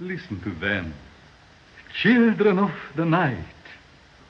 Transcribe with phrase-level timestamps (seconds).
[0.00, 0.94] Listen to them.
[2.02, 3.38] Children of the night.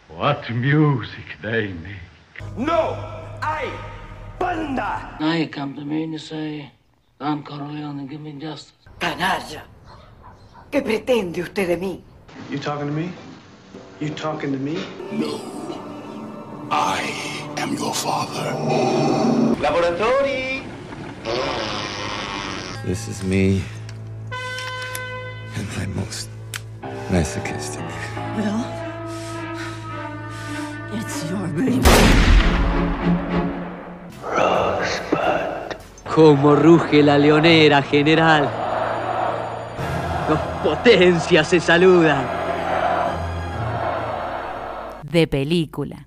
[0.09, 2.57] What music they make.
[2.57, 2.95] No!
[3.43, 3.71] I!
[4.39, 5.17] Banda!
[5.21, 6.71] Now you come to me and you say,
[7.21, 8.73] Don Corleone, and give me justice.
[8.99, 9.63] Canalla.
[10.71, 12.01] ¿Qué pretende usted de mí?
[12.51, 13.13] You talking to me?
[14.01, 14.83] You talking to me?
[15.13, 15.39] No.
[16.71, 18.55] I am your father.
[19.61, 20.63] Laboratory!
[22.87, 23.63] This is me.
[25.59, 26.29] And I'm most
[27.11, 27.83] masochistic.
[28.37, 28.65] Well,
[30.95, 31.83] it's your baby.
[36.15, 38.49] Cómo ruge la leonera, general.
[40.29, 42.25] Dos potencias se saludan.
[45.03, 46.07] De película.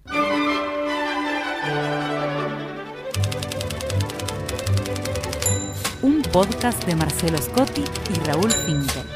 [6.04, 7.84] Un podcast de Marcelo Scotti
[8.14, 9.11] y Raúl Finkel.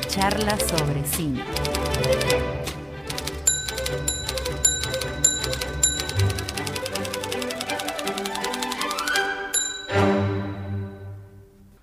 [0.00, 1.44] Una charla sobre cine.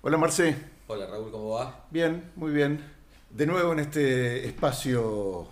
[0.02, 0.56] Hola Marce.
[0.88, 1.86] Hola Raúl, ¿cómo va?
[1.90, 2.84] Bien, muy bien.
[3.30, 5.46] De nuevo en este espacio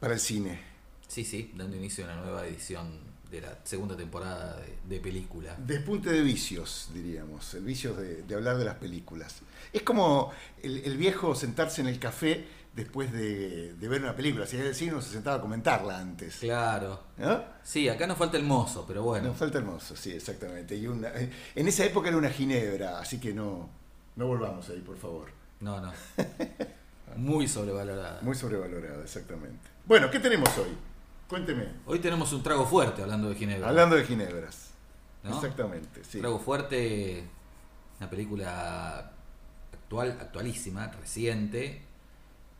[0.00, 0.60] para el cine.
[1.08, 5.54] Sí, sí, dando inicio a una nueva edición de la segunda temporada de, de película.
[5.58, 7.54] Despunte de vicios, diríamos.
[7.54, 9.36] El vicio de, de hablar de las películas.
[9.72, 14.46] Es como el, el viejo sentarse en el café después de, de ver una película.
[14.46, 16.36] Si es el cine, uno se sentaba a comentarla antes.
[16.38, 17.00] Claro.
[17.18, 17.42] ¿No?
[17.62, 19.28] Sí, acá nos falta el mozo, pero bueno.
[19.28, 20.74] Nos falta hermoso, sí, exactamente.
[20.76, 23.68] Y una- en esa época era una ginebra, así que no,
[24.16, 25.28] no volvamos ahí, por favor.
[25.60, 25.92] No, no.
[27.16, 28.20] Muy sobrevalorada.
[28.22, 29.68] Muy sobrevalorada, exactamente.
[29.84, 30.68] Bueno, ¿qué tenemos hoy?
[31.30, 31.68] Cuénteme.
[31.86, 33.68] Hoy tenemos un trago fuerte hablando de Ginebra.
[33.68, 34.72] Hablando de ginebras.
[35.22, 35.36] ¿no?
[35.36, 36.18] Exactamente, sí.
[36.18, 37.22] Trago fuerte,
[38.00, 39.12] una película
[39.72, 41.82] actual, actualísima, reciente,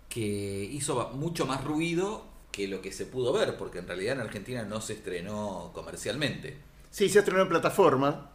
[0.09, 4.21] que hizo mucho más ruido que lo que se pudo ver, porque en realidad en
[4.21, 6.56] Argentina no se estrenó comercialmente.
[6.93, 8.31] Sí, se ha estrenado en plataforma,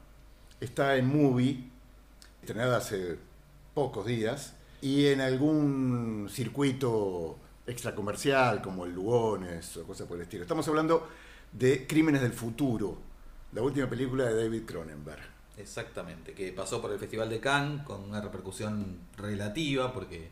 [0.59, 1.69] está en Movie,
[2.41, 3.17] estrenada hace
[3.73, 10.43] pocos días, y en algún circuito extracomercial como el Lugones o cosas por el estilo.
[10.43, 11.07] Estamos hablando
[11.51, 12.97] de Crímenes del Futuro,
[13.53, 15.23] la última película de David Cronenberg.
[15.57, 20.29] Exactamente, que pasó por el Festival de Cannes con una repercusión relativa porque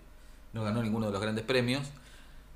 [0.52, 1.90] no ganó ninguno de los grandes premios.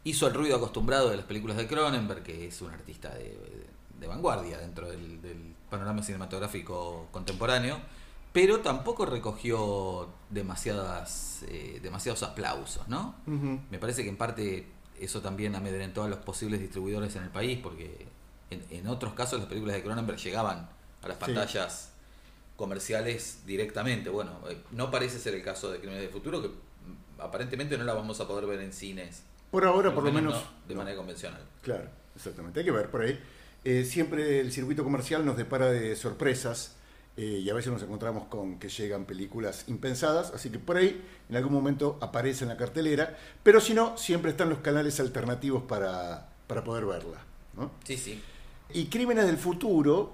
[0.03, 3.37] Hizo el ruido acostumbrado de las películas de Cronenberg, que es un artista de,
[3.99, 7.79] de vanguardia dentro del, del panorama cinematográfico contemporáneo,
[8.33, 13.15] pero tampoco recogió demasiadas, eh, demasiados aplausos, ¿no?
[13.25, 14.67] Me parece que en parte
[14.99, 18.07] eso también amedrentó a los posibles distribuidores en el país, porque
[18.49, 20.69] en, en otros casos las películas de Cronenberg llegaban
[21.01, 21.23] a las Sí.
[21.25, 21.91] pantallas
[22.55, 24.09] comerciales directamente.
[24.09, 26.49] Bueno, eh, no parece ser el caso de Crímenes del Futuro, que
[27.19, 29.23] aparentemente no la vamos a poder ver en cines.
[29.51, 30.79] Por ahora, por lo menos, no, de no.
[30.79, 31.41] manera convencional.
[31.61, 32.59] Claro, exactamente.
[32.59, 33.19] Hay que ver por ahí.
[33.63, 36.75] Eh, siempre el circuito comercial nos depara de sorpresas
[37.17, 41.03] eh, y a veces nos encontramos con que llegan películas impensadas, así que por ahí
[41.29, 45.63] en algún momento aparece en la cartelera, pero si no, siempre están los canales alternativos
[45.63, 47.17] para, para poder verla.
[47.55, 47.71] ¿no?
[47.83, 48.21] Sí, sí.
[48.71, 50.13] Y Crímenes del Futuro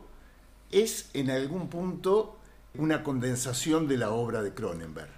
[0.71, 2.37] es en algún punto
[2.75, 5.09] una condensación de la obra de Cronenberg.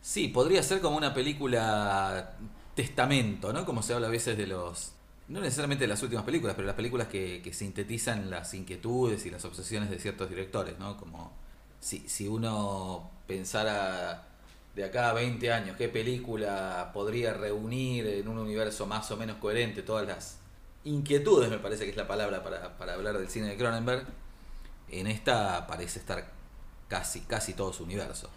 [0.00, 2.36] Sí, podría ser como una película
[2.74, 3.64] testamento, ¿no?
[3.64, 4.92] Como se habla a veces de los...
[5.28, 9.44] No necesariamente las últimas películas, pero las películas que, que sintetizan las inquietudes y las
[9.44, 10.96] obsesiones de ciertos directores, ¿no?
[10.96, 11.32] Como
[11.80, 14.28] si, si uno pensara
[14.76, 19.38] de acá a 20 años qué película podría reunir en un universo más o menos
[19.38, 20.38] coherente todas las
[20.84, 24.06] inquietudes, me parece que es la palabra para, para hablar del cine de Cronenberg,
[24.90, 26.30] en esta parece estar
[26.88, 28.30] casi, casi todo su universo.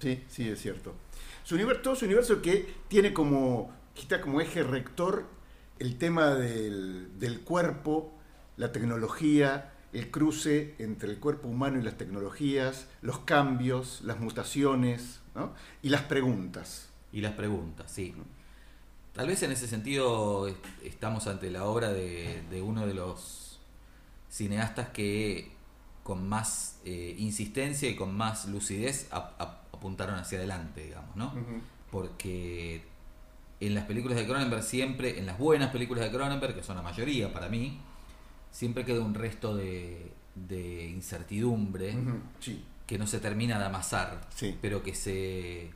[0.00, 0.94] Sí, sí, es cierto.
[1.44, 5.26] Su universo, todo su universo que tiene como, quita como eje rector
[5.78, 8.12] el tema del, del cuerpo,
[8.56, 15.20] la tecnología, el cruce entre el cuerpo humano y las tecnologías, los cambios, las mutaciones
[15.34, 15.52] ¿no?
[15.82, 16.88] y las preguntas.
[17.12, 18.14] Y las preguntas, sí.
[19.14, 23.58] Tal vez en ese sentido est- estamos ante la obra de, de uno de los
[24.30, 25.52] cineastas que
[26.02, 31.32] con más eh, insistencia y con más lucidez ap- ap- apuntaron hacia adelante, digamos, ¿no?
[31.90, 32.82] Porque
[33.60, 36.82] en las películas de Cronenberg siempre, en las buenas películas de Cronenberg, que son la
[36.82, 37.80] mayoría para mí,
[38.50, 41.96] siempre queda un resto de, de incertidumbre
[42.40, 44.56] Sí, que no se termina de amasar, Sí.
[44.62, 45.70] pero que se,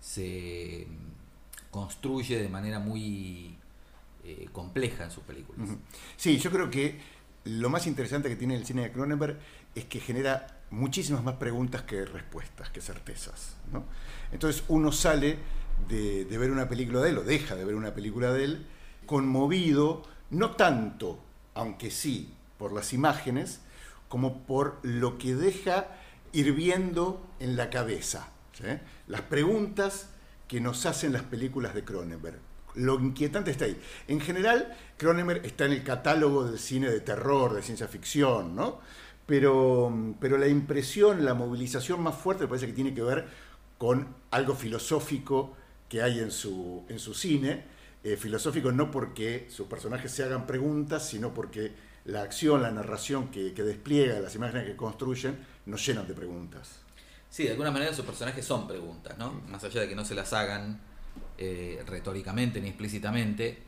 [0.00, 0.86] se
[1.70, 3.56] construye de manera muy
[4.24, 5.68] eh, compleja en sus películas.
[6.16, 6.98] Sí, yo creo que
[7.44, 9.38] lo más interesante que tiene el cine de Cronenberg
[9.74, 13.56] es que genera muchísimas más preguntas que respuestas, que certezas.
[13.72, 13.84] ¿no?
[14.32, 15.38] Entonces uno sale
[15.88, 18.66] de, ver una película de él, o deja de ver una película de él,
[19.06, 21.18] conmovido, no tanto,
[21.54, 23.60] aunque sí, por las imágenes,
[24.08, 25.88] como por lo que deja
[26.32, 28.28] hirviendo en la cabeza.
[29.06, 30.10] Las preguntas
[30.46, 32.38] que nos hacen las películas de Cronenberg.
[32.74, 33.80] Lo inquietante está ahí.
[34.06, 38.80] En general, Cronenberg está en el catálogo del cine de terror, de ciencia ficción, ¿no?
[39.26, 43.28] Pero, pero la impresión, la movilización más fuerte me parece que tiene que ver
[43.78, 45.56] con algo filosófico
[45.90, 47.64] que hay en su, en su cine.
[48.02, 51.72] Eh, filosófico no porque sus personajes se hagan preguntas, sino porque
[52.06, 56.80] la acción, la narración que, que despliega, las imágenes que construyen, nos llenan de preguntas.
[57.28, 59.32] Sí, de alguna manera sus personajes son preguntas, ¿no?
[59.48, 60.80] Más allá de que no se las hagan
[61.38, 63.58] eh, retóricamente ni explícitamente,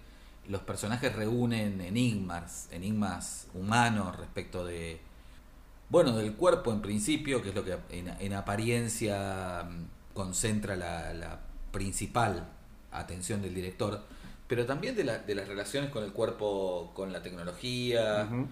[0.49, 5.01] los personajes reúnen enigmas, enigmas humanos respecto de,
[5.89, 11.15] bueno, del cuerpo en principio, que es lo que en, en apariencia mm, concentra la,
[11.15, 11.41] la,
[11.73, 12.49] principal
[12.93, 14.03] atención del director,
[14.47, 18.47] pero también de, la, de, las relaciones con el cuerpo, con la tecnología, uh -huh.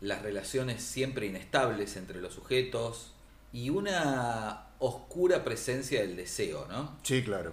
[0.00, 3.12] las relaciones siempre inestables entre los sujetos
[3.52, 6.96] y una oscura presencia del deseo, ¿no?
[7.02, 7.52] Sí, claro.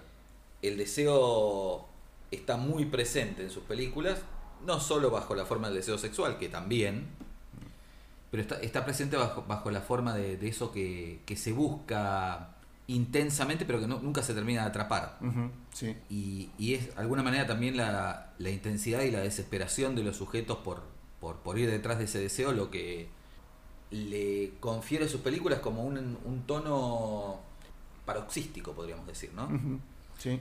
[0.62, 1.88] El deseo
[2.32, 4.20] está muy presente en sus películas,
[4.66, 7.08] no solo bajo la forma del deseo sexual, que también,
[8.32, 12.56] pero está, está presente bajo, bajo la forma de, de eso que, que, se busca
[12.90, 15.18] intensamente, pero que no, nunca se termina de atrapar.
[15.22, 15.96] Uh -huh, sí.
[16.10, 20.18] y, y, es de alguna manera también la, la, intensidad y la desesperación de los
[20.18, 20.82] sujetos por,
[21.20, 23.08] por, por, ir detrás de ese deseo lo que
[23.92, 27.40] le confiere a sus películas como un, un tono
[28.06, 29.46] paroxístico, podríamos decir, ¿no?
[29.46, 29.80] Uh -huh,
[30.18, 30.40] sí.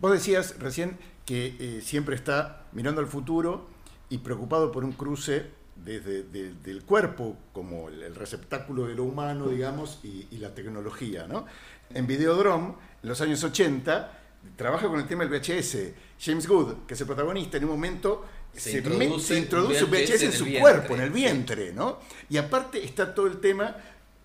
[0.00, 3.68] Vos decías recién que eh, siempre está mirando al futuro
[4.08, 5.46] y preocupado por un cruce
[5.84, 11.26] desde de, del cuerpo como el, receptáculo de lo humano, digamos, y, y, la tecnología.
[11.26, 11.46] ¿no?
[11.94, 14.18] En Videodrome, en los años 80,
[14.56, 15.76] trabaja con el tema del VHS.
[16.20, 19.90] James Good, que es el protagonista, en un momento se, se introduce, se introduce un
[19.90, 21.72] VHS, VHS en su vientre, cuerpo, en el vientre.
[21.72, 21.98] ¿no?
[22.28, 23.76] Y aparte está todo el tema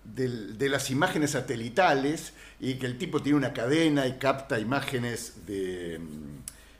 [0.04, 5.46] del, de las imágenes satelitales y que el tipo tiene una cadena y capta imágenes
[5.46, 6.00] de,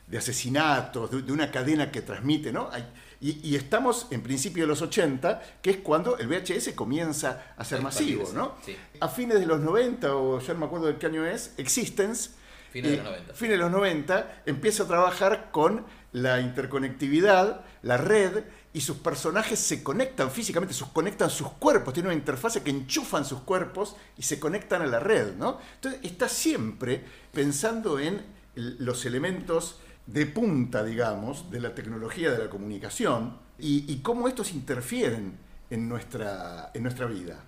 [0.06, 2.68] de asesinatos, de, de, una cadena que transmite, ¿no?
[2.70, 2.84] Hay,
[3.20, 7.64] y, y, estamos en principio de los 80, que es cuando el VHS comienza a
[7.64, 8.56] ser masivo, ¿no?
[8.64, 8.76] Sí.
[9.00, 12.30] A fines de los 90, o ya no me acuerdo de qué año es, Existence,
[12.70, 13.34] fines de los 90.
[13.34, 18.44] Fines de los 90, empieza a trabajar con la interconectividad, la red,
[18.76, 23.24] y sus personajes se conectan físicamente, sus conectan sus cuerpos, tienen una interfase que enchufan
[23.24, 25.58] sus cuerpos y se conectan a la red, ¿no?
[25.76, 27.02] Entonces está siempre
[27.32, 28.20] pensando en
[28.54, 35.38] los elementos de punta, digamos, de la tecnología de la comunicación y, cómo estos interfieren
[35.70, 37.42] en nuestra, en nuestra vida.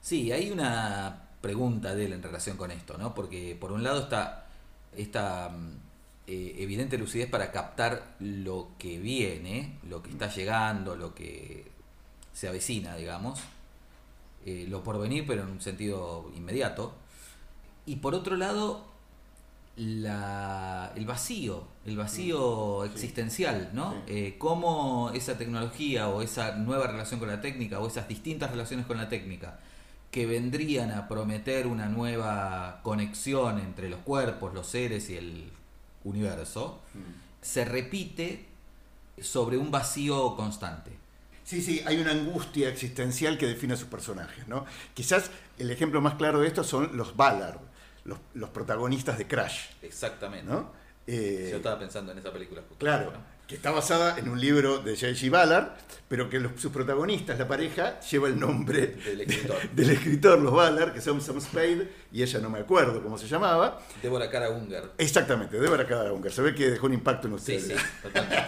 [0.00, 3.14] Sí, hay una pregunta de él en relación con esto, ¿no?
[3.14, 4.46] Porque por un lado está
[4.96, 5.50] esta
[6.26, 11.70] eh, evidente lucidez para captar lo que viene, lo que está llegando, lo que
[12.32, 13.40] se avecina, digamos,
[14.44, 16.94] eh, lo por venir, pero en un sentido inmediato.
[17.86, 18.86] Y por otro lado,
[19.76, 22.92] la, el vacío, el vacío sí.
[22.92, 23.92] existencial, ¿no?
[23.92, 23.98] Sí.
[24.08, 28.86] Eh, cómo esa tecnología o esa nueva relación con la técnica o esas distintas relaciones
[28.86, 29.58] con la técnica
[30.10, 35.50] que vendrían a prometer una nueva conexión entre los cuerpos, los seres y el
[36.04, 36.98] universo, mm.
[37.42, 38.46] se repite
[39.20, 40.92] sobre un vacío constante.
[41.42, 44.64] Sí, sí, hay una angustia existencial que define a sus personajes, ¿no?
[44.94, 47.58] Quizás el ejemplo más claro de esto son los Ballard,
[48.04, 49.66] los, los protagonistas de Crash.
[49.82, 50.50] Exactamente.
[50.50, 50.72] ¿no?
[51.06, 52.62] Eh, Yo estaba pensando en esa película.
[52.78, 53.34] Claro, ¿no?
[53.46, 55.28] que está basada en un libro de J.G.
[55.30, 55.72] Ballard,
[56.08, 60.38] pero que los, sus protagonistas, la pareja, lleva el nombre del escritor, de, del escritor
[60.38, 63.80] los Ballard, que son Sam Spade, y ella no me acuerdo cómo se llamaba.
[64.02, 64.92] Débora Cara Unger.
[64.96, 66.32] Exactamente, Débora Cara Unger.
[66.32, 67.64] Se ve que dejó un impacto en ustedes.
[67.64, 68.42] Sí, sí, totalmente.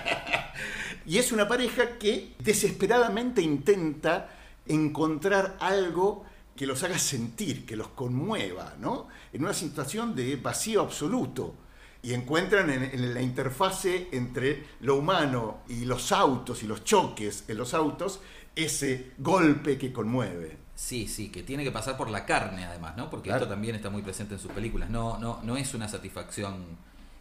[1.07, 4.31] y es una pareja que desesperadamente intenta
[4.67, 6.25] encontrar algo
[6.57, 9.09] que los haga sentir, que los conmueva, ¿no?
[9.33, 11.55] En una situación de vacío absoluto.
[12.03, 17.45] Y encuentran en, en, la interfase entre lo humano y los autos y los choques
[17.49, 18.21] en los autos
[18.55, 20.57] ese golpe que conmueve.
[20.75, 23.11] Sí, sí, que tiene que pasar por la carne además, ¿no?
[23.11, 23.45] Porque claro.
[23.45, 24.91] esto también está muy presente en sus películas.
[24.91, 26.65] No, no, no es una satisfacción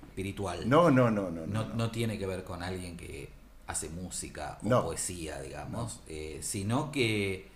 [0.08, 0.68] espiritual.
[0.68, 1.46] No, no, no, no.
[1.46, 3.30] No, no, no tiene que ver con alguien que
[3.68, 7.48] hace música o poesía, digamos, eh, sino que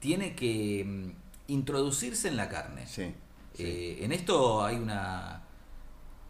[0.00, 1.10] tiene que mm,
[1.48, 2.86] introducirse en la carne.
[2.86, 3.14] Sí,
[3.54, 3.62] sí.
[3.62, 5.42] Eh, en esto hay una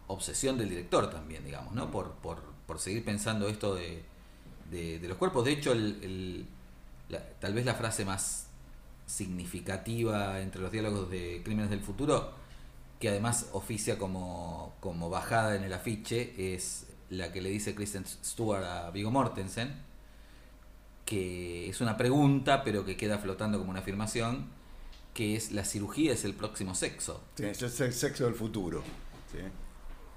[0.07, 1.89] obsesión del director también, digamos, ¿no?
[1.91, 4.03] Por, por, por seguir pensando esto de,
[4.69, 5.45] de, de, los cuerpos.
[5.45, 6.45] De hecho, el, el,
[7.09, 8.47] la, tal vez la frase más
[9.05, 12.31] significativa entre los diálogos de Crímenes del Futuro,
[12.99, 18.05] que además oficia como, como bajada en el afiche, es la que le dice Kristen
[18.05, 19.73] Stewart a Vigo Mortensen,
[21.05, 24.47] que es una pregunta, pero que queda flotando como una afirmación,
[25.13, 27.21] que es la cirugía es el próximo sexo.
[27.35, 28.83] Sí, es el sexo del futuro.
[29.31, 29.39] Sí.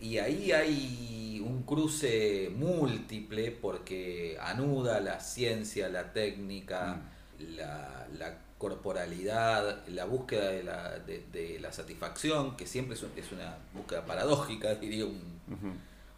[0.06, 7.00] Y ahí hay un cruce múltiple porque anuda la ciencia, la técnica,
[7.38, 13.12] la, la corporalidad, la búsqueda de la, de, de la satisfacción, que siempre es, un-
[13.16, 15.20] es una búsqueda paradójica, diría un,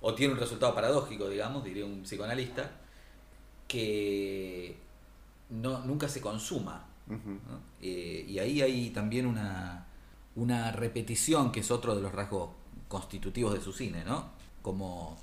[0.00, 2.70] o tiene un resultado paradójico, digamos, diría un psicoanalista,
[3.66, 4.76] que
[5.50, 6.87] no, nunca se consuma.
[7.08, 7.60] ¿No?
[7.80, 9.86] Eh, y ahí hay también una,
[10.36, 12.50] una repetición que es otro de los rasgos
[12.88, 14.30] constitutivos de su cine, ¿no?
[14.62, 15.18] Como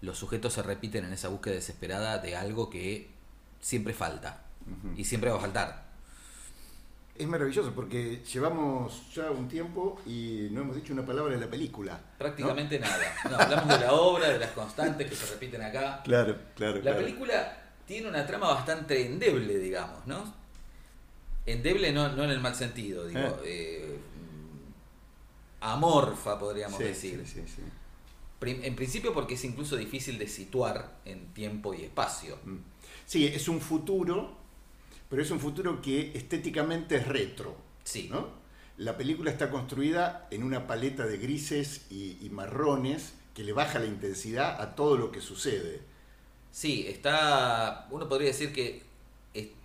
[0.00, 3.10] los sujetos se repiten en esa búsqueda desesperada de algo que
[3.60, 4.42] siempre falta
[4.96, 5.92] y siempre va a faltar.
[7.16, 11.50] Es maravilloso porque llevamos ya un tiempo y no hemos dicho una palabra de la
[11.50, 11.92] película.
[11.92, 12.18] ¿no?
[12.18, 13.14] Prácticamente nada.
[13.30, 16.00] No, hablamos de la obra, de las constantes que se repiten acá.
[16.02, 16.76] Claro, claro.
[16.76, 16.98] La claro.
[16.98, 20.41] película tiene una trama bastante endeble, digamos, ¿no?
[21.46, 23.40] Endeble no, no en el mal sentido, digo.
[23.44, 27.24] eh, mm, amorfa, podríamos Sí, decir.
[27.26, 27.62] sí, sí,
[28.44, 32.38] En principio porque es incluso difícil de situar en tiempo y espacio.
[32.44, 32.56] Mm.
[33.06, 34.36] Sí, es un futuro,
[35.08, 37.56] pero es un futuro que estéticamente es retro.
[37.84, 38.08] Sí.
[38.10, 38.28] ¿no?
[38.78, 43.78] La película está construida en una paleta de grises y, y marrones que le baja
[43.78, 45.80] la intensidad a todo lo que sucede.
[46.50, 47.86] Sí, está.
[47.90, 48.82] Uno podría decir que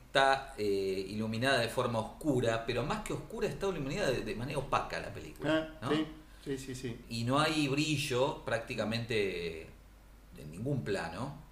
[0.08, 4.60] está eh, iluminada de forma oscura, pero más que oscura está iluminada de, de manera
[4.60, 5.78] opaca la película.
[5.82, 5.92] Ah, ¿no?
[5.92, 6.08] sí,
[6.44, 7.00] sí, sí, sí.
[7.10, 9.68] Y no hay brillo prácticamente
[10.38, 11.46] en ningún plano.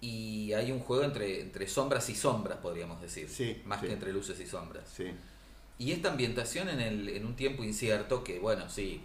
[0.00, 3.28] Y hay un juego entre, entre sombras y sombras, podríamos decir.
[3.28, 3.86] Sí, más sí.
[3.86, 4.88] que entre luces y sombras.
[4.92, 5.12] Sí.
[5.78, 9.00] Y esta ambientación en, el, en un tiempo incierto, que bueno, sí,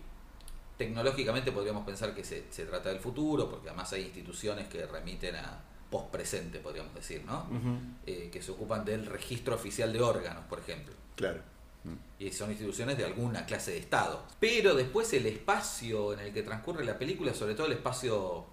[0.78, 5.36] tecnológicamente podríamos pensar que se, se trata del futuro, porque además hay instituciones que remiten
[5.36, 7.48] a post-presente, podríamos decir, ¿no?
[8.06, 10.94] Eh, que se ocupan del registro oficial de órganos, por ejemplo.
[11.16, 11.42] Claro.
[12.20, 14.26] Y son instituciones de alguna clase de Estado.
[14.40, 18.46] Pero después el espacio en el que transcurre la película, sobre todo el espacio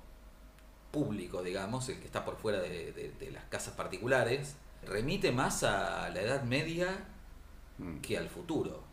[0.93, 4.55] público, digamos, el que está por fuera de, de- de las casas particulares,
[4.87, 7.05] remite más a la Edad Media
[8.03, 8.85] que al futuro.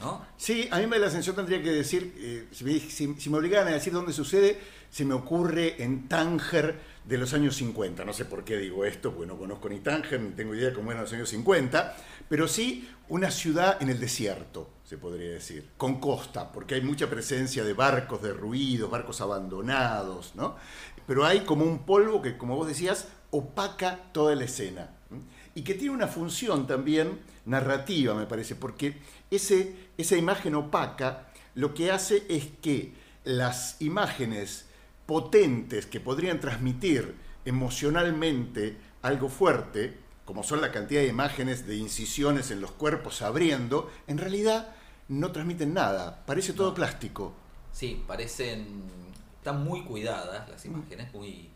[0.00, 0.24] ¿No?
[0.38, 3.28] Sí, a mí me da la sensación, tendría que decir, eh, si, me, si- si
[3.28, 4.58] me obligaran a decir dónde sucede,
[4.90, 8.04] se me ocurre en Tánger de los años 50.
[8.04, 10.74] No sé por qué digo esto, porque no conozco ni Tánger, ni tengo idea de
[10.74, 11.96] cómo eran los años 50,
[12.28, 17.08] pero sí una ciudad en el desierto, se podría decir, con costa, porque hay mucha
[17.10, 20.56] presencia de barcos derruidos, barcos abandonados, ¿no?
[21.06, 24.90] Pero hay como un polvo que, como vos decías, opaca toda la escena.
[25.54, 28.98] Y que tiene una función también narrativa, me parece, porque
[29.30, 34.66] ese, esa imagen opaca lo que hace es que las imágenes
[35.10, 42.52] potentes que podrían transmitir emocionalmente algo fuerte, como son la cantidad de imágenes de incisiones
[42.52, 44.72] en los cuerpos abriendo, en realidad
[45.08, 47.32] no transmiten nada, parece todo plástico.
[47.72, 48.84] Sí, parecen.
[49.38, 51.50] Están muy cuidadas las imágenes, muy,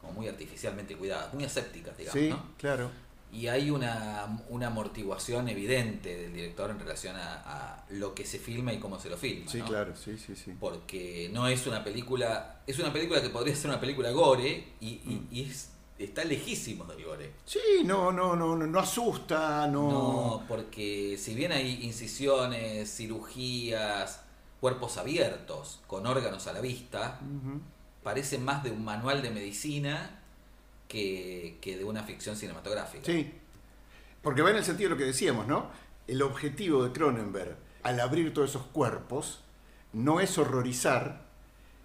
[0.00, 2.18] como muy artificialmente cuidadas, muy asépticas, digamos.
[2.18, 2.54] Sí, ¿no?
[2.56, 2.90] claro.
[3.34, 8.38] Y hay una, una amortiguación evidente del director en relación a, a lo que se
[8.38, 9.50] filma y cómo se lo filma.
[9.50, 9.64] Sí, ¿no?
[9.66, 10.52] claro, sí, sí, sí.
[10.60, 12.60] Porque no es una película.
[12.66, 16.84] Es una película que podría ser una película gore y, y- y es- está lejísimo
[16.84, 17.32] del gore.
[17.44, 19.90] Sí, no, no, no, no, no asusta, no.
[19.90, 24.20] No, porque si bien hay incisiones, cirugías,
[24.60, 27.60] cuerpos abiertos, con órganos a la vista, Ujú.
[28.02, 30.20] parece más de un manual de medicina
[30.94, 33.04] que, de una ficción cinematográfica.
[33.04, 33.32] Sí,
[34.22, 35.70] porque va en el sentido de lo que decíamos, ¿no?
[36.06, 39.40] El objetivo de Cronenberg al abrir todos esos cuerpos
[39.92, 41.26] no es horrorizar,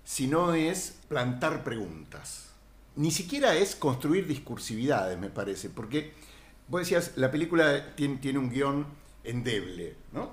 [0.04, 2.52] sino es plantar preguntas.
[2.96, 6.14] Ni siquiera es construir discursividades, me parece, porque
[6.68, 8.86] vos decías, la película tiene, tiene un guion
[9.24, 10.32] endeble, ¿no?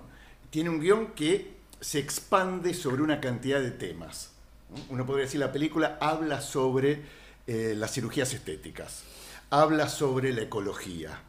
[0.51, 4.33] Tiene un guion que se expande sobre una cantidad de temas.
[4.71, 4.77] ¿no?
[4.91, 7.03] Uno podría decir, la película habla sobre
[7.47, 9.05] eh, las cirugías estéticas,
[9.51, 11.21] habla sobre la ecología,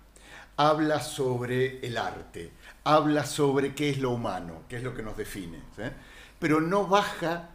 [0.55, 2.51] habla sobre el arte,
[2.83, 5.59] habla sobre qué es lo humano, qué es lo que nos define.
[5.75, 5.83] ¿sí?
[6.39, 7.49] Pero no baja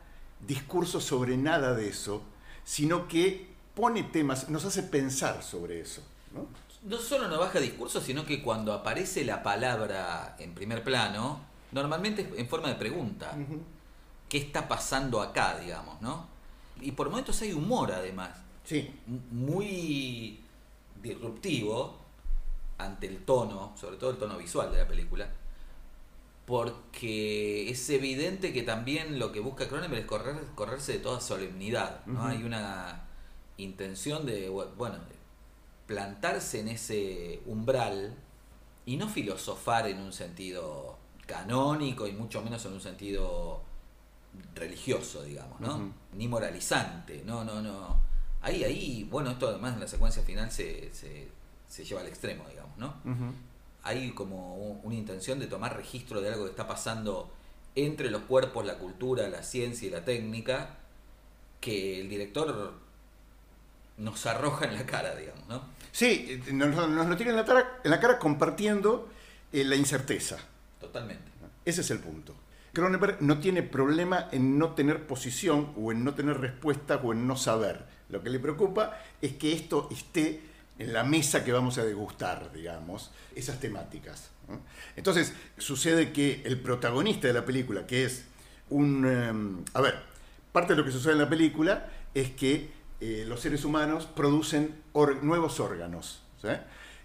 [0.47, 2.23] discurso sobre nada de eso,
[2.65, 6.03] sino que pone temas, nos hace pensar sobre eso.
[6.33, 6.47] ¿no?
[6.85, 11.41] No solo no baja discurso, sino que cuando aparece la palabra en primer plano,
[11.73, 13.35] normalmente es en forma de pregunta.
[14.29, 16.27] ¿Qué está pasando acá, digamos, no?
[16.81, 18.31] Y por momentos hay humor, además.
[18.65, 18.95] Sí.
[19.31, 20.41] Muy
[21.03, 22.01] disruptivo.
[22.79, 25.29] ante el tono, sobre todo el tono visual de la película,
[26.47, 32.05] porque es evidente que también lo que busca Cronenberg es correr, correrse de toda solemnidad,
[32.07, 32.27] ¿no?
[32.27, 33.05] Hay una
[33.57, 34.99] intención de, bueno,
[35.87, 38.17] plantarse en ese umbral
[38.85, 43.63] y no filosofar en un sentido canónico y mucho menos en un sentido
[44.55, 45.93] religioso, digamos, ¿no?
[46.15, 48.12] Ni moralizante, no, no, no.
[48.43, 51.29] Ahí, ahí, bueno, esto además en la secuencia final se, se,
[51.69, 52.95] se lleva al extremo, digamos, ¿no?
[53.85, 57.31] Hay como un- una intención de tomar registro de algo que está pasando
[57.75, 60.77] entre los cuerpos, la cultura, la ciencia y la técnica,
[61.61, 62.75] que el director
[63.99, 65.63] nos arroja en la cara, digamos, ¿no?
[65.93, 69.09] Sí, nos, nos lo tiene en la, cara, en la cara compartiendo
[69.53, 70.39] eh, la incerteza.
[70.81, 71.31] Totalmente.
[71.65, 72.35] Ese es el punto.
[72.73, 77.27] Cronenberg no tiene problema en no tener posición o en no tener respuesta o en
[77.27, 77.85] no saber.
[78.13, 80.43] Lo que le preocupa es que esto esté
[80.79, 84.31] en la mesa que vamos a degustar, digamos, esas temáticas.
[84.97, 88.27] Entonces, sucede que el protagonista de la película, que es
[88.69, 89.05] un...
[89.07, 89.99] eh, a ver,
[90.53, 94.77] parte de lo que sucede en la película es que eh, los seres humanos producen
[95.23, 96.23] nuevos órganos,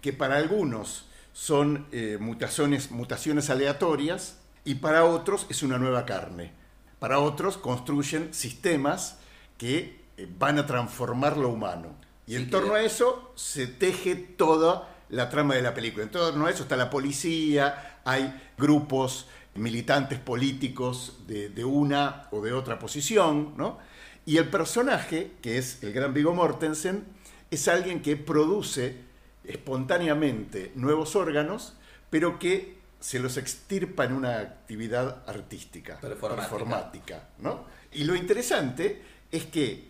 [0.02, 6.52] que para algunos son eh, mutaciones, mutaciones aleatorias y para otros es una nueva carne.
[6.98, 9.18] Para otros construyen sistemas
[9.56, 9.97] que
[10.38, 11.94] van a transformar lo humano.
[12.26, 16.04] Y en torno a eso se teje toda la trama de la película.
[16.04, 22.40] En torno a eso está la policía, hay grupos militantes políticos de, de una o
[22.42, 23.78] de otra posición, ¿no?
[24.26, 27.04] Y el personaje, que es el gran Viggo Mortensen,
[27.50, 28.96] es alguien que produce
[29.44, 31.74] espontáneamente nuevos órganos,
[32.10, 36.48] pero que se los extirpa en una actividad artística, Performática.
[36.50, 37.64] performática, ¿no?
[37.92, 39.88] Y lo interesante es que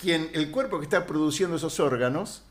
[0.00, 2.42] quien, el cuerpo que está produciendo esos órganos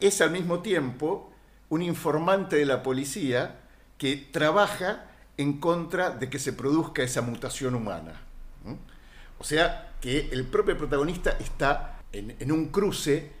[0.00, 1.32] es al mismo tiempo
[1.68, 3.60] un informante de la policía
[3.98, 8.20] que trabaja en contra de que se produzca esa mutación humana.
[9.38, 13.32] O sea que el propio protagonista está en, en un cruce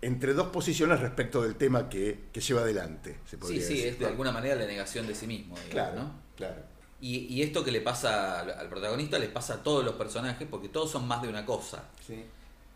[0.00, 3.18] entre dos posiciones respecto del tema que, que lleva adelante.
[3.24, 5.72] Se Sí, podría sí, decir, es de alguna manera la negación de sí mismo, digamos,
[5.72, 6.12] Claro, ¿no?
[6.36, 6.62] claro.
[7.00, 10.48] Y, y esto que le pasa al, al protagonista les pasa a todos los personajes
[10.50, 11.84] porque todos son más de una cosa.
[12.04, 12.24] Sí.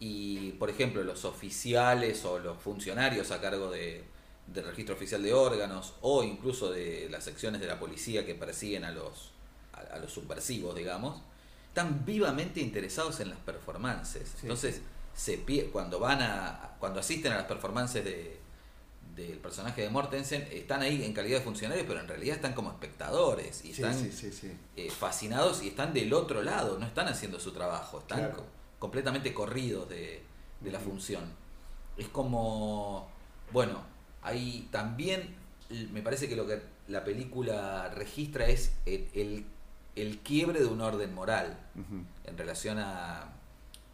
[0.04, 4.02] Y, por ejemplo, los oficiales o los funcionarios a cargo de,
[4.48, 8.84] del registro oficial de órganos o incluso de las secciones de la policía que persiguen
[8.84, 9.30] a los,
[9.72, 11.22] a, a los subversivos, digamos,
[11.68, 14.34] están vivamente interesados en las performances.
[14.42, 14.80] Entonces,
[15.14, 15.38] se
[15.70, 18.40] cuando van a cuando asisten a las performances de,
[19.14, 22.70] del personaje de Mortensen, están ahí en calidad de funcionarios, pero en realidad están como
[22.70, 24.52] espectadores y Sí, están sí.
[24.76, 28.61] eh, fascinados y están del otro lado, no están haciendo su trabajo, están Claro.
[28.82, 30.22] Co- completamente corridos de,
[30.60, 31.22] de la función.
[31.96, 33.08] Es como,
[33.52, 33.80] bueno,
[34.22, 35.34] ahí también
[35.92, 39.46] me parece que lo que la película registra es el, el-
[39.94, 41.58] el quiebre de un orden moral
[42.24, 43.24] en relación a,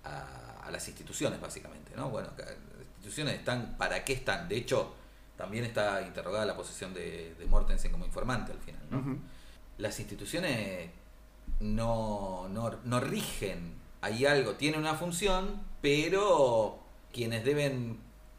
[0.05, 1.92] a- a las instituciones, básicamente.
[1.96, 2.09] ¿no?
[2.11, 2.48] Bueno, las
[2.96, 4.48] instituciones están, ¿para qué están?
[4.48, 4.94] De hecho,
[5.37, 8.83] también está interrogada la posición de, de Mortensen como informante al final.
[8.90, 8.98] ¿no?
[9.79, 10.90] Las instituciones
[11.61, 16.79] no, no, no rigen, hay algo, tiene una función, pero
[17.13, 17.99] quienes deben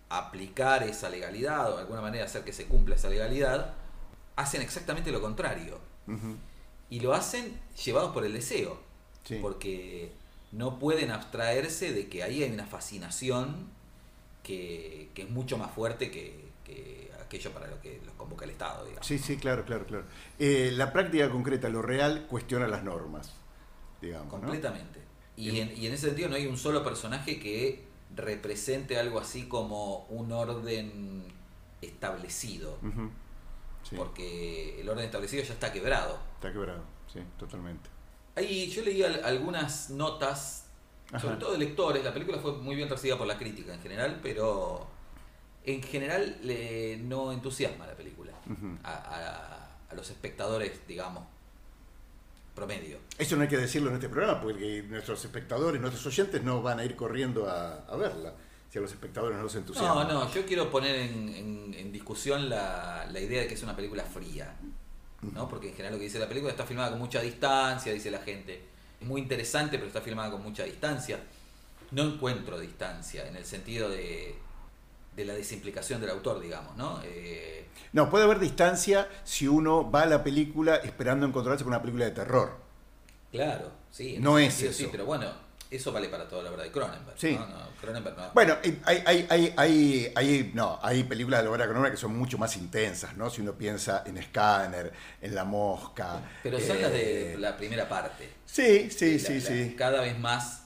[0.10, 3.74] aplicar esa legalidad o de alguna manera hacer que se cumpla esa legalidad,
[4.36, 5.80] hacen exactamente lo contrario.
[6.90, 8.80] Y lo hacen llevados por el deseo.
[9.24, 9.38] Sí.
[9.40, 10.12] Porque
[10.52, 13.68] no pueden abstraerse de que ahí hay una fascinación
[14.42, 18.52] que, que es mucho más fuerte que, que aquello para lo que los convoca el
[18.52, 19.06] Estado, digamos.
[19.06, 20.06] Sí, sí, claro, claro, claro.
[20.40, 23.34] Eh, la práctica concreta, lo real, cuestiona las normas,
[24.02, 24.42] digamos.
[24.42, 24.52] ¿no?
[25.40, 29.48] Y en, y en ese sentido no hay un solo personaje que represente algo así
[29.48, 31.24] como un orden
[31.82, 32.78] establecido.
[33.84, 36.20] Sí, Porque el orden establecido ya está quebrado.
[36.36, 37.90] está quebrado, sí, totalmente.
[38.36, 40.66] Ahí yo leí al- algunas notas,
[41.10, 41.20] Ajá.
[41.20, 42.04] sobre todo de lectores.
[42.04, 44.88] La película fue muy bien recibida por la crítica en general, pero
[45.64, 48.34] en general le, no entusiasma la película
[48.84, 51.24] a- a los espectadores, digamos,
[52.60, 52.98] promedio.
[53.18, 56.80] Eso no hay que decirlo en este programa, porque nuestros espectadores, nuestros oyentes no van
[56.80, 58.34] a ir corriendo a, a verla,
[58.72, 60.04] si a los espectadores no los No, entusiasma.
[60.06, 63.76] no, yo quiero poner en, en- en discusión la, la idea de que es una
[63.76, 64.56] película fría.
[65.34, 65.50] ¿no?
[65.50, 68.20] Porque en general lo que dice la película está filmada con mucha distancia, dice la
[68.20, 68.62] gente.
[69.02, 71.20] Es muy interesante, pero está filmada con mucha distancia.
[71.92, 74.36] No encuentro distancia en el sentido de,
[75.20, 77.02] de la desimplicación del autor, digamos, ¿no?
[77.04, 81.82] Eh, No, puede haber distancia si uno va a la película esperando encontrarse con una
[81.82, 82.58] película de terror.
[83.32, 84.18] claro, sí.
[84.20, 84.80] No es sentido eso.
[84.80, 87.16] Sí, pero bueno, Eso vale para toda la obra de Cronenberg.
[87.16, 87.36] Sí.
[87.36, 87.46] ¿no?
[87.46, 88.32] No, Cronenberg no.
[88.34, 92.02] Bueno, eh, hay, hay, hay, hay, hay- no, hay películas de la obra Cronenberg que
[92.02, 93.30] son mucho más intensas, ¿no?
[93.30, 96.22] Si uno piensa en Scanner, en La Mosca.
[96.42, 98.28] Pero son eh, las de la primera parte.
[98.48, 99.76] Sí, sí, La- sí, la- sí.
[99.78, 100.64] Cada vez más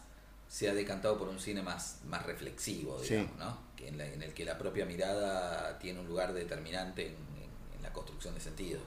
[0.48, 3.16] se ha decantado por un cine más, más reflexivo, Sí.
[3.16, 3.58] digamos, ¿no?
[3.88, 7.82] En, la- en el que la propia mirada tiene un lugar determinante en, en- en
[7.84, 8.80] la construcción de sentido.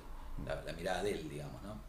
[0.46, 1.80] La, la mirada de él, digamos, ¿no?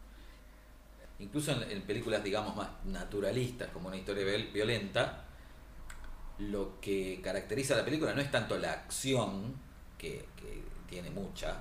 [1.20, 5.24] Incluso en, películas, digamos, más naturalistas, como una historia viol- violenta,
[6.38, 9.54] lo que caracteriza a la película no es tanto la acción,
[9.98, 11.60] que, que tiene mucha,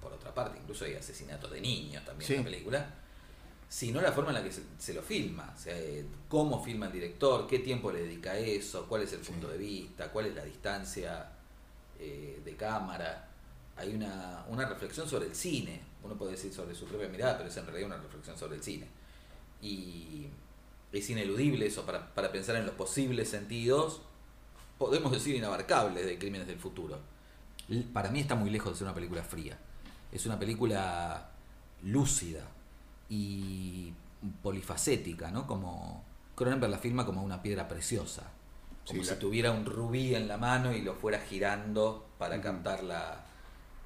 [0.00, 2.34] por otra parte, incluso hay asesinatos de niños también Sí.
[2.36, 2.94] en la película,
[3.74, 6.86] sino la forma en la que se, se lo filma, o sea, eh, cómo filma
[6.86, 10.26] el director, qué tiempo le dedica a eso, cuál es el punto de vista, cuál
[10.26, 11.28] es la distancia
[11.98, 13.30] eh, de cámara.
[13.76, 17.50] Hay una, una reflexión sobre el cine, uno puede decir sobre su propia mirada, pero
[17.50, 18.86] es en realidad una reflexión sobre el cine.
[19.60, 20.28] Y
[20.92, 24.02] es ineludible eso para, para pensar en los posibles sentidos,
[24.78, 27.00] podemos decir inabarcables de Crímenes del Futuro.
[27.92, 29.58] Para mí está muy lejos de ser una película fría.
[30.12, 31.28] Es una película
[31.82, 32.46] lúcida
[33.08, 33.92] y
[34.42, 35.46] polifacética, ¿no?
[35.46, 38.22] Como Cronenberg la filma como una piedra preciosa.
[38.86, 42.40] Como Sí, si la- tuviera un rubí en la mano y lo fuera girando para
[42.40, 43.24] captar la,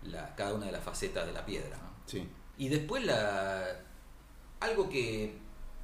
[0.02, 1.76] la- cada una de las facetas de la piedra.
[1.76, 1.90] ¿no?
[2.06, 2.28] Sí.
[2.56, 3.64] Y después la
[4.60, 5.38] algo que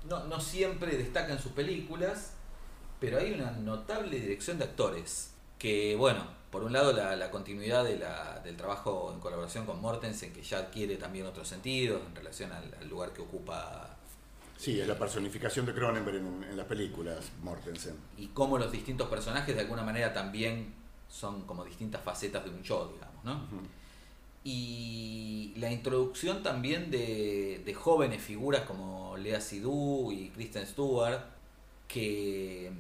[0.09, 2.33] no, no siempre destaca en sus películas,
[3.01, 5.33] pero hay una notable dirección de actores.
[5.59, 9.81] Que bueno, por un lado la, la continuidad de la- del trabajo en colaboración con
[9.83, 13.91] Mortensen, que ya adquiere también otros sentidos en relación al, al lugar que ocupa
[14.57, 17.97] Sí, es la personificación de Cronenberg en, en las películas, Mortensen.
[18.17, 20.73] y cómo los distintos personajes de alguna manera también
[21.11, 23.41] son como distintas facetas de un yo, digamos, ¿no?
[24.45, 31.21] Y la introducción también de, de jóvenes figuras como Lea Seydoux y Kristen Stewart,
[31.89, 32.71] que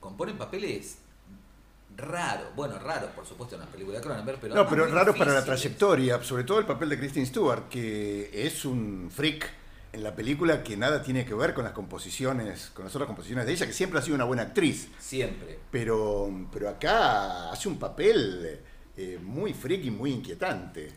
[0.00, 0.98] componen papeles
[1.98, 5.32] raros, bueno, raros por supuesto en una película de Cronenberg, pero No, pero raro para
[5.34, 9.50] la trayectoria, sobre todo el papel de Kristen Stewart, que es un freak
[9.92, 13.46] en la película que nada tiene que ver con las composiciones, con las otras composiciones
[13.46, 14.88] de ella, que siempre ha sido una buena actriz.
[14.98, 15.58] Siempre.
[15.70, 18.60] Pero, pero acá hace un papel
[18.96, 20.92] eh, muy freak y muy inquietante.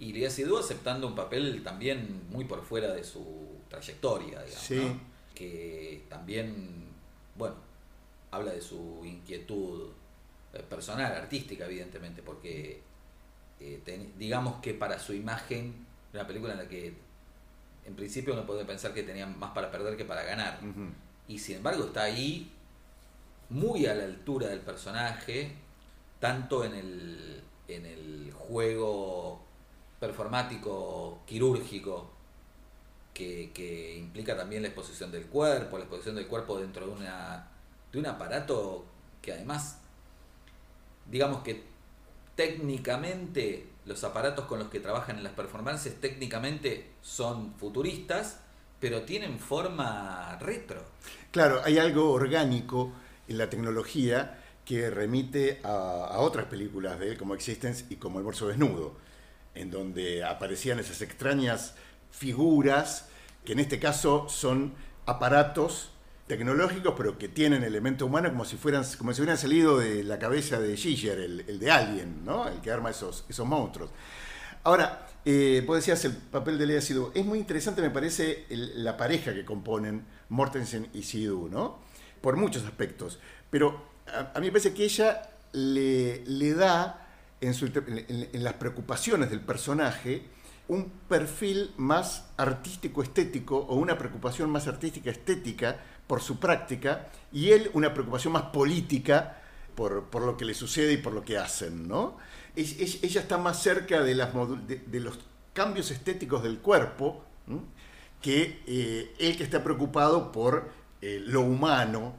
[0.00, 3.22] Y Lea Seydoux aceptando un papel también muy por fuera de su
[3.68, 4.76] trayectoria, digamos, Sí.
[4.76, 5.10] ¿no?
[5.34, 6.86] que también,
[7.36, 7.54] bueno,
[8.30, 9.88] habla de su inquietud
[10.68, 12.82] personal, artística, evidentemente, porque
[13.60, 16.94] eh, ten- digamos que para su imagen, una película en la que
[17.86, 20.58] en principio uno puede pensar que tenía más para perder que para ganar,
[21.28, 22.50] y sin embargo está ahí
[23.48, 25.52] muy a la altura del personaje,
[26.20, 29.40] tanto en el, en el juego
[29.98, 32.10] performático, quirúrgico,
[33.14, 37.48] que, que implica también la exposición del cuerpo, la exposición del cuerpo dentro de, una,
[37.92, 38.84] de un aparato
[39.20, 39.79] que además,
[41.10, 41.64] digamos que
[42.36, 48.40] técnicamente los aparatos con los que trabajan en las performances técnicamente son futuristas,
[48.78, 50.82] pero tienen forma retro.
[51.32, 52.92] Claro, hay algo orgánico
[53.28, 58.24] en la tecnología que remite a, otras películas de él, como Existence y como El
[58.24, 58.94] Bolso Desnudo,
[59.54, 61.74] en donde aparecían esas extrañas
[62.10, 63.08] figuras
[63.44, 64.74] que en este caso son
[65.06, 65.90] aparatos
[66.30, 70.20] tecnológicos, pero que tienen elemento humano como si fueran como si hubieran salido de la
[70.20, 72.46] cabeza de Giger, el, el de Alien, ¿no?
[72.46, 73.90] El que arma esos, esos monstruos.
[74.62, 77.10] Ahora, eh, vos decías el papel de Lea Seydoux.
[77.16, 81.80] Es muy interesante, me parece, la pareja que componen Mortensen y Seydoux, ¿no?
[82.20, 83.18] Por muchos aspectos.
[83.50, 87.08] Pero a, mí me parece que ella le, le da,
[87.40, 90.22] en, su en las preocupaciones del personaje,
[90.68, 97.94] un perfil más artístico-estético o una preocupación más artística-estética por su práctica y él una
[97.94, 99.40] preocupación más política
[99.76, 102.16] por, por lo que le sucede y por lo que hacen, ¿no?
[102.56, 104.30] Es- es- ella está más cerca de, las
[104.66, 105.20] de, de los
[105.52, 107.60] cambios estéticos del cuerpo ¿m?
[108.20, 110.68] que eh, él que está preocupado por
[111.00, 112.16] eh, lo humano,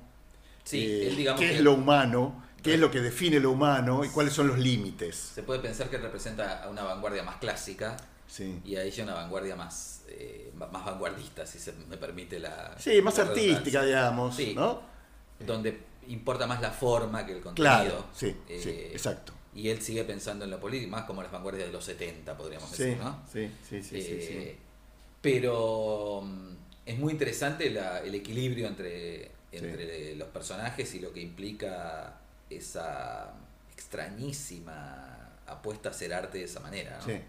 [0.63, 3.51] Sí, eh, él digamos qué que- es lo humano, qué es lo que define lo
[3.51, 5.17] humano y cuáles son los límites.
[5.35, 7.97] Se puede pensar que representa a una vanguardia más clásica
[8.31, 8.61] Sí.
[8.63, 12.77] y a ella una vanguardia más, eh, más vanguardista, si se me permite la.
[12.79, 14.81] Sí, más la artística, digamos, Sí, ¿no?
[15.45, 17.73] Donde importa más la forma que el contenido.
[17.83, 19.33] Claro, sí, sí, Eh, exacto.
[19.53, 22.69] Y él sigue pensando en lo político, más como las vanguardias de los 70, podríamos
[22.69, 23.21] Sí, decir, ¿no?
[23.29, 24.33] sí, sí, sí, sí, sí.
[24.33, 24.57] Eh,
[25.21, 26.53] Pero mm,
[26.85, 32.15] es muy interesante la- el equilibrio entre, entre los personajes y lo que implica
[32.49, 33.33] esa
[33.73, 36.97] extrañísima apuesta a hacer arte de esa manera.
[36.99, 37.05] ¿no?
[37.05, 37.19] Sí.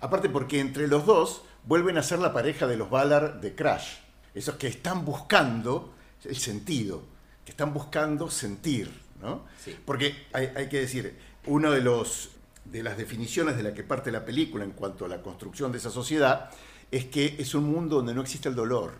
[0.00, 3.98] Aparte porque entre los dos vuelven a ser la pareja de los Valar de Crash.
[4.34, 5.94] Esos que están buscando
[6.24, 7.02] el sentido.
[7.44, 9.44] que están buscando sentir, ¿no?
[9.64, 9.76] Sí.
[9.84, 12.30] Porque hay, hay que decir, una de, los,
[12.64, 15.78] de las definiciones de la que parte la película en cuanto a la construcción de
[15.78, 16.50] esa sociedad
[16.90, 18.94] es que es un mundo donde no existe el dolor,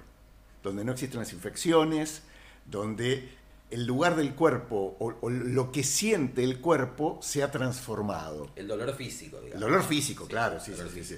[0.62, 2.22] donde no existen las infecciones,
[2.64, 3.29] donde
[3.70, 8.50] el lugar del cuerpo o, o lo que siente el cuerpo se ha transformado.
[8.57, 9.55] El dolor físico, digamos.
[9.55, 11.16] El dolor físico, Sí, claro, sí, sí, sí.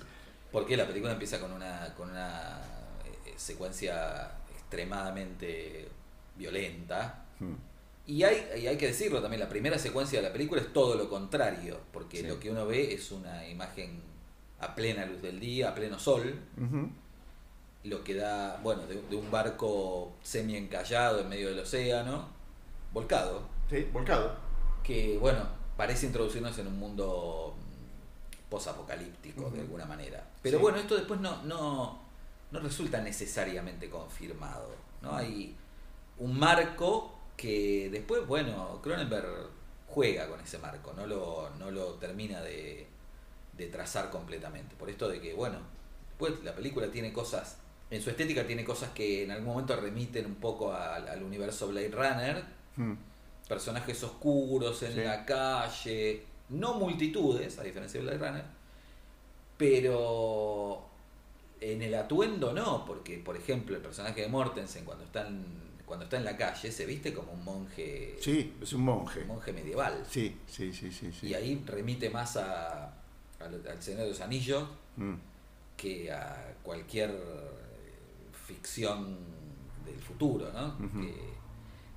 [0.50, 2.58] Porque la película empieza con una, con una
[3.04, 5.88] eh, secuencia extremadamente
[6.36, 7.24] violenta.
[7.38, 7.54] Hmm.
[8.06, 10.94] Y hay, y hay que decirlo también, la primera secuencia de la película es todo
[10.94, 12.26] lo contrario, porque Sí.
[12.26, 14.00] lo que uno ve es una imagen
[14.60, 16.34] a plena luz del día, a pleno sol,
[17.84, 22.30] lo que da, bueno, de, de un barco semi encallado en medio del océano,
[22.92, 24.34] volcado, Sí, volcado.
[24.82, 25.44] que bueno,
[25.76, 30.26] parece introducirnos en un mundo mm, posapocalíptico de alguna manera.
[30.42, 30.62] Pero Sí.
[30.62, 31.98] bueno, esto después no, no,
[32.50, 34.70] no resulta necesariamente confirmado.
[35.02, 35.14] ¿no?
[35.14, 35.54] Hay
[36.18, 39.50] un marco que después, bueno, Cronenberg
[39.88, 42.86] juega con ese marco, no lo, no lo termina de,
[43.56, 44.74] de trazar completamente.
[44.76, 45.58] Por esto de que, bueno,
[46.18, 47.58] pues la película tiene cosas,
[47.90, 51.68] en su estética tiene cosas que en algún momento remiten un poco al, al universo
[51.68, 52.44] Blade Runner,
[52.78, 52.94] Hmm.
[53.48, 55.00] personajes oscuros en Sí.
[55.00, 58.44] la calle, no multitudes, a diferencia de Blade Runner,
[59.56, 60.84] pero
[61.60, 65.44] en el atuendo no, porque por ejemplo el personaje de Mortensen cuando está en,
[65.86, 69.20] cuando está en la calle se viste como un monje, Sí, es un monje.
[69.22, 70.04] un monje medieval.
[70.08, 71.10] Sí, sí, sí, sí.
[71.12, 71.28] sí.
[71.28, 72.92] Y ahí remite más a,
[73.40, 74.64] al, al Señor de los Anillos
[74.96, 75.14] Mm.
[75.76, 77.10] que a cualquier
[78.46, 79.16] ficción
[79.86, 80.76] del futuro, ¿no?
[81.00, 81.14] Que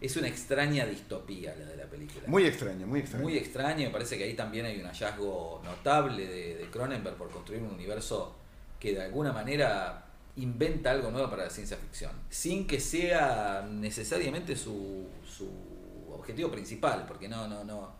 [0.02, 2.24] es una extraña distopía la de la película.
[2.28, 3.24] Muy extraño, muy extraño.
[3.24, 7.30] Muy extraño, me parece que ahí también hay un hallazgo notable de, de Cronenberg por
[7.30, 8.36] construir un universo
[8.80, 10.06] que de alguna manera
[10.38, 15.48] inventa algo nuevo para la ciencia ficción, sin que sea necesariamente su, su
[16.12, 17.94] objetivo principal, porque no, no, no,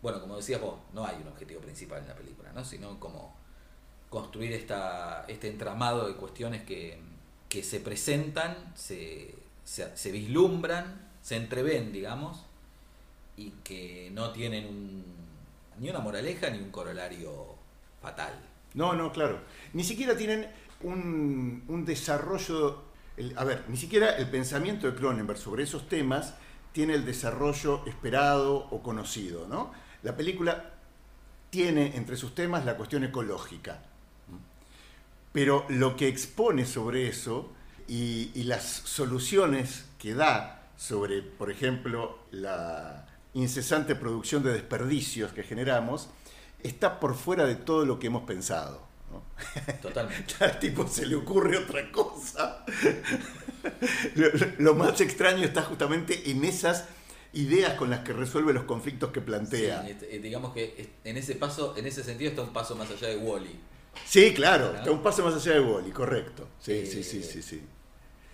[0.00, 2.64] bueno, como decías vos, no hay un objetivo principal en la película, ¿no?
[2.64, 3.34] sino como
[4.10, 7.00] construir esta, este entramado de cuestiones que,
[7.48, 12.44] que se presentan, se, se, se vislumbran, se entreven, digamos,
[13.36, 15.04] y que no tienen un,
[15.78, 17.54] ni una moraleja ni un corolario
[18.02, 18.34] fatal.
[18.74, 19.40] No, no, claro.
[19.72, 20.48] Ni siquiera tienen
[20.82, 22.82] un, un desarrollo.
[23.36, 26.34] a ver, ni siquiera el pensamiento de Cronenberg sobre esos temas
[26.72, 29.72] tiene el desarrollo esperado o conocido, ¿no?
[30.02, 30.72] La película
[31.50, 33.82] tiene entre sus temas la cuestión ecológica.
[35.32, 37.52] Pero lo que expone sobre eso
[37.86, 46.10] y las soluciones que da sobre, por ejemplo, la incesante producción de desperdicios que generamos,
[46.62, 48.86] está por fuera de todo lo que hemos pensado.
[49.10, 49.22] ¿no?
[49.80, 50.34] Totalmente.
[50.44, 52.64] Al tipo se le ocurre otra cosa.
[54.14, 56.86] Lo, lo más extraño está justamente en esas
[57.32, 59.82] ideas con las que resuelve los conflictos que plantea.
[59.84, 62.90] Sí, este, eh, digamos que en ese paso, en ese sentido está un paso más
[62.90, 63.58] allá de Wally.
[64.06, 64.78] Sí, claro, ¿No?
[64.78, 66.48] está un paso más allá de Wally, correcto.
[66.60, 67.62] Sí, Eh, sí, sí, sí, sí.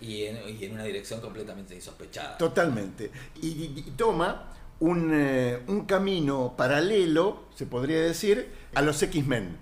[0.01, 2.37] Y en, y en una dirección completamente insospechada.
[2.37, 3.11] Totalmente.
[3.41, 9.57] Y, y- y toma un, eh, un camino paralelo, se podría decir, a los X-Men.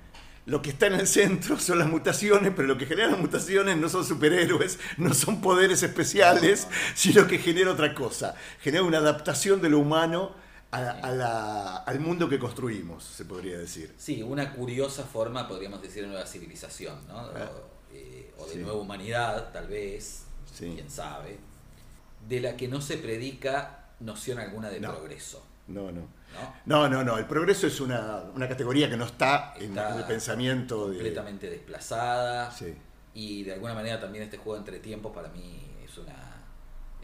[0.45, 3.75] Lo que está en el centro son las mutaciones, pero lo que genera las mutaciones
[3.77, 8.35] no son superhéroes, no son poderes especiales, sino que genera otra cosa.
[8.61, 10.33] Genera una adaptación de lo humano
[10.71, 13.93] a- a la- al mundo que construimos, se podría decir.
[13.97, 17.15] Sí, una curiosa forma, podríamos decir, de nueva civilización, ¿no?
[17.23, 17.51] O, Ah.
[17.93, 18.59] eh, o de Sí.
[18.59, 20.25] nueva humanidad, tal vez,
[20.57, 20.71] Sí.
[20.75, 21.37] quién sabe,
[22.27, 24.91] de la que no se predica noción alguna de No.
[24.93, 26.01] progreso, No, no.
[26.01, 26.07] ¿no?
[26.65, 27.17] No, no, no.
[27.17, 30.95] El progreso es una, una categoría que no está, en el pensamiento de.
[30.95, 32.73] completamente desplazada Sí.
[33.13, 36.13] y de alguna manera también este juego entre tiempos para mí es una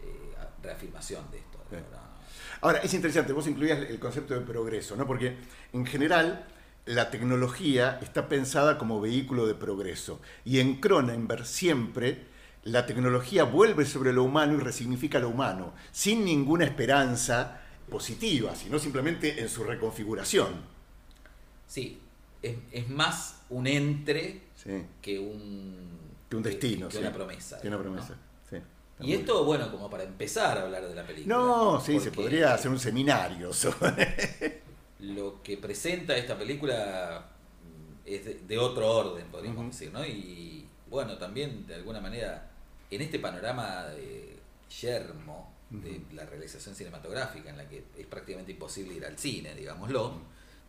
[0.00, 1.58] eh, reafirmación de esto.
[2.60, 5.06] Ahora, es interesante, vos incluías el concepto de progreso, ¿no?
[5.06, 5.36] Porque
[5.72, 6.46] en general
[6.86, 10.20] la tecnología está pensada como vehículo de progreso.
[10.44, 12.26] Y en Cronenberg siempre
[12.64, 18.78] la tecnología vuelve sobre lo humano y resignifica lo humano, sin ninguna esperanza positiva, sino
[18.78, 20.48] simplemente en su reconfiguración.
[21.66, 22.00] Sí,
[22.42, 24.82] es, es más un entre Sí.
[25.02, 25.76] que un,
[26.30, 26.98] Que un destino, que sí.
[27.00, 27.60] una promesa.
[27.60, 28.16] Que una promesa.
[29.00, 31.34] Y muy esto, bueno, como para empezar a hablar de la película.
[31.36, 34.62] No, sí, se podría hacer un seminario sobre.
[35.00, 37.26] Lo que presenta esta película
[37.64, 40.06] mm, es de, de otro orden, podríamos decir, ¿no?
[40.06, 42.52] Y bueno, también de alguna manera,
[42.96, 44.36] en este panorama de
[44.80, 50.14] yermo de la realización cinematográfica, en la que es prácticamente imposible ir al cine, digámoslo,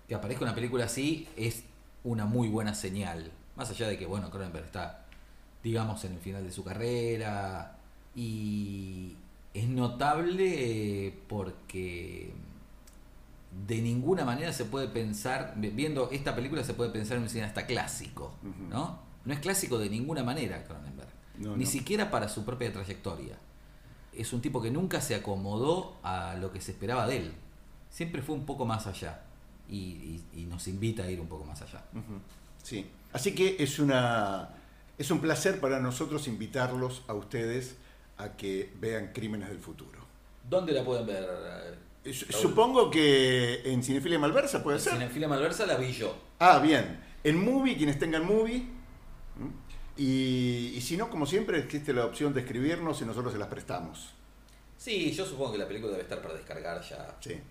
[0.07, 1.63] que aparezca una película así es
[2.03, 3.31] una muy buena señal.
[3.55, 5.05] Más allá de que, bueno, Cronenberg está,
[5.63, 7.77] digamos, en el final de su carrera
[8.15, 9.15] y
[9.53, 12.31] es notable porque
[13.67, 17.29] de ninguna manera se puede pensar, vi- viendo esta película se puede pensar en un
[17.29, 18.35] cineasta clásico,
[18.69, 18.99] ¿no?
[19.23, 21.09] No es clásico de ninguna manera Cronenberg,
[21.39, 21.69] No, ni no.
[21.69, 23.38] siquiera para su propia trayectoria.
[24.13, 27.34] Es un tipo que nunca se acomodó a lo que se esperaba de él.
[27.89, 29.21] Siempre fue un poco más allá
[29.69, 31.84] y, y- y nos invita a ir un poco más allá.
[32.63, 32.86] Sí.
[33.13, 34.50] Así que es una
[34.98, 37.76] es un placer para nosotros invitarlos a ustedes
[38.17, 40.00] a que vean Crímenes del Futuro.
[40.50, 41.24] ¿Dónde la pueden ver?
[41.24, 42.24] eh, Raúl?
[42.41, 44.93] Supongo que en Cinefilia Malversa puede ser.
[44.93, 46.15] Cinefilia Malversa la vi yo.
[46.39, 47.00] Ah, bien.
[47.26, 48.65] En Movie, quienes tengan Movie.
[49.97, 53.47] Y, y si no, como siempre, existe la opción de escribirnos y nosotros se las
[53.47, 54.13] prestamos.
[54.77, 57.15] Sí, yo supongo que la película debe estar para descargar ya.
[57.19, 57.41] Sí.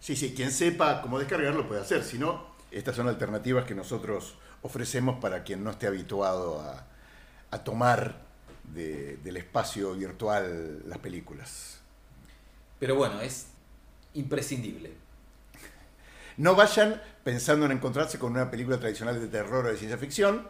[0.00, 2.04] Sí, sí, quien sepa cómo descargarlo puede hacer.
[2.04, 6.86] Si no, estas son alternativas que nosotros ofrecemos para quien no esté habituado a,
[7.50, 8.20] a tomar
[8.74, 11.80] de- del espacio virtual las películas.
[12.78, 13.46] Pero bueno, es
[14.14, 14.92] imprescindible.
[16.36, 20.46] No vayan pensando en encontrarse con una película tradicional de terror o de ciencia ficción.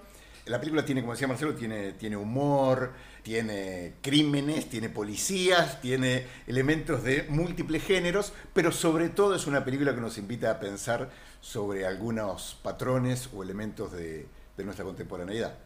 [0.46, 7.02] La película tiene, como decía Marcelo, tiene, tiene humor, tiene crímenes, tiene policías, tiene elementos
[7.02, 11.84] de múltiples géneros, pero sobre todo es una película que nos invita a pensar sobre
[11.84, 15.58] algunos patrones o elementos de, de nuestra contemporaneidad.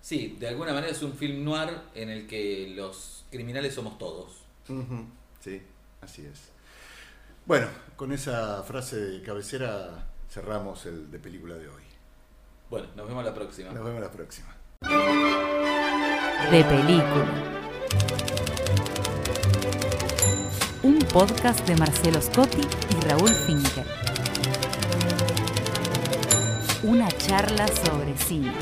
[0.00, 4.44] Sí, de alguna manera es un film noir en el que los criminales somos todos.
[5.40, 5.62] Sí,
[6.00, 6.50] así es.
[7.46, 11.91] Bueno, con esa frase de cabecera cerramos el de película de hoy.
[12.72, 13.70] Bueno, nos vemos la próxima.
[13.70, 14.48] Nos vemos la próxima.
[16.50, 17.26] De película.
[20.82, 23.84] Un podcast de Marcelo Scotti y Raúl Finker.
[26.82, 28.54] Una charla sobre cine.